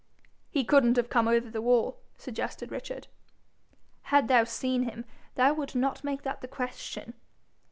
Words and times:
'He 0.49 0.63
couldn't 0.63 0.97
have 0.97 1.11
come 1.11 1.27
over 1.27 1.51
the 1.51 1.61
wall?' 1.61 1.99
suggested 2.17 2.71
Richard. 2.71 3.07
'Had 4.05 4.29
thou 4.29 4.45
seen 4.45 4.81
him 4.81 5.05
thou 5.35 5.53
would 5.53 5.75
not 5.75 6.03
make 6.03 6.23
that 6.23 6.41
the 6.41 6.47
question.' 6.47 7.13